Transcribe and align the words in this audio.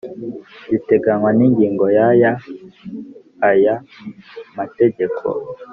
Ibiteganywa 0.69 1.29
n 1.37 1.39
ingingo 1.47 1.85
ya 1.97 2.07
y 2.21 2.23
aya 3.49 3.75
mategko 4.57 5.25